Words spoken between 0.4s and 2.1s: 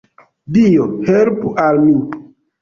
Dio, helpu al mi!